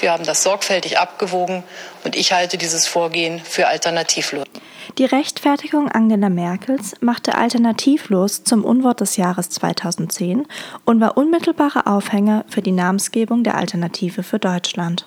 [0.00, 1.62] Wir haben das sorgfältig abgewogen
[2.04, 4.46] und ich halte dieses Vorgehen für alternativlos.
[4.98, 10.46] Die Rechtfertigung Angela Merkels machte alternativlos zum Unwort des Jahres 2010
[10.84, 15.06] und war unmittelbarer Aufhänger für die Namensgebung der Alternative für Deutschland.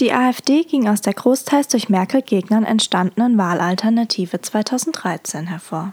[0.00, 5.92] Die AfD ging aus der großteils durch Merkel-Gegnern entstandenen Wahlalternative 2013 hervor.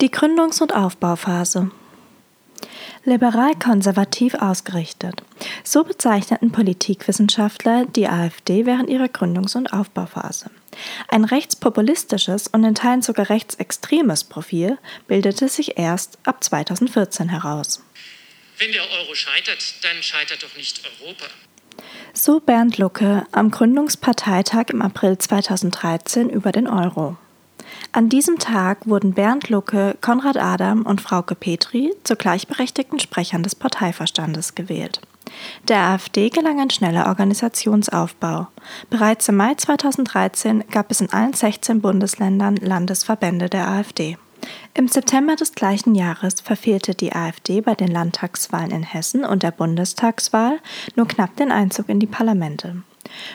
[0.00, 1.70] Die Gründungs- und Aufbauphase
[3.04, 5.22] liberal-konservativ ausgerichtet.
[5.62, 10.50] So bezeichneten Politikwissenschaftler die AfD während ihrer Gründungs- und Aufbauphase.
[11.08, 17.82] Ein rechtspopulistisches und in Teilen sogar rechtsextremes Profil bildete sich erst ab 2014 heraus.
[18.58, 21.26] Wenn der Euro scheitert, dann scheitert doch nicht Europa.
[22.12, 27.16] So Bernd Lucke am Gründungsparteitag im April 2013 über den Euro.
[27.94, 33.54] An diesem Tag wurden Bernd Lucke, Konrad Adam und Frauke Petri zu gleichberechtigten Sprechern des
[33.54, 35.00] Parteiverstandes gewählt.
[35.68, 38.48] Der AfD gelang ein schneller Organisationsaufbau.
[38.90, 44.18] Bereits im Mai 2013 gab es in allen 16 Bundesländern Landesverbände der AfD.
[44.74, 49.52] Im September des gleichen Jahres verfehlte die AfD bei den Landtagswahlen in Hessen und der
[49.52, 50.58] Bundestagswahl
[50.96, 52.82] nur knapp den Einzug in die Parlamente.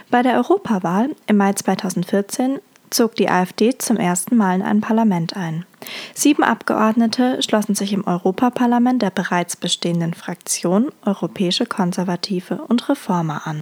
[0.10, 2.60] Bei der Europawahl im Mai 2014
[2.92, 5.66] zog die AfD zum ersten Mal in ein Parlament ein.
[6.14, 13.62] Sieben Abgeordnete schlossen sich im Europaparlament der bereits bestehenden Fraktion Europäische Konservative und Reformer an.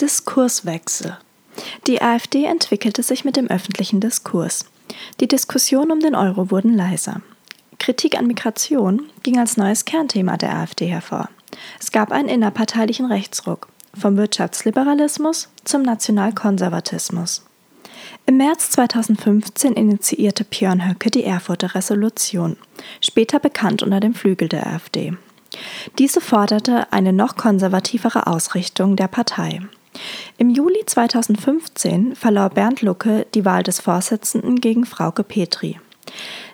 [0.00, 1.18] Diskurswechsel
[1.86, 4.66] Die AfD entwickelte sich mit dem öffentlichen Diskurs.
[5.20, 7.20] Die Diskussionen um den Euro wurden leiser.
[7.78, 11.28] Kritik an Migration ging als neues Kernthema der AfD hervor.
[11.78, 17.44] Es gab einen innerparteilichen Rechtsruck vom Wirtschaftsliberalismus zum Nationalkonservatismus.
[18.26, 22.56] Im März 2015 initiierte Björn Höcke die Erfurter Resolution,
[23.00, 25.14] später bekannt unter dem Flügel der AfD.
[25.98, 29.60] Diese forderte eine noch konservativere Ausrichtung der Partei.
[30.38, 35.80] Im Juli 2015 verlor Bernd Lucke die Wahl des Vorsitzenden gegen Frauke Petri.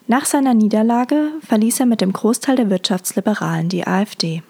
[0.06, 4.42] Nach seiner Niederlage verließ er mit dem Großteil der Wirtschaftsliberalen die AfD.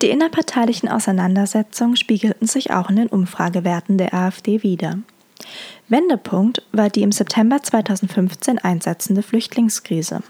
[0.00, 4.98] Die innerparteilichen Auseinandersetzungen spiegelten sich auch in den Umfragewerten der AfD wider.
[5.88, 10.22] Wendepunkt war die im September 2015 einsetzende Flüchtlingskrise.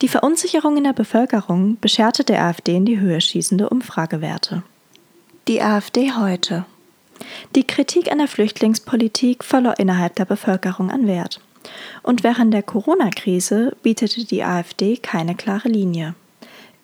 [0.00, 4.62] Die Verunsicherung in der Bevölkerung bescherte der AfD in die Höhe schießende Umfragewerte.
[5.48, 6.64] Die AfD heute.
[7.54, 11.40] Die Kritik an der Flüchtlingspolitik verlor innerhalb der Bevölkerung an Wert.
[12.02, 16.14] Und während der Corona-Krise bietete die AfD keine klare Linie.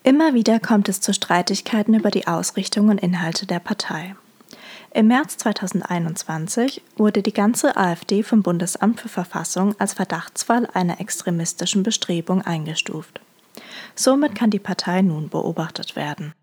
[0.03, 4.15] Immer wieder kommt es zu Streitigkeiten über die Ausrichtung und Inhalte der Partei.
[4.93, 11.83] Im März 2021 wurde die ganze AfD vom Bundesamt für Verfassung als Verdachtsfall einer extremistischen
[11.83, 13.21] Bestrebung eingestuft.
[13.95, 16.35] Somit kann die Partei nun beobachtet werden.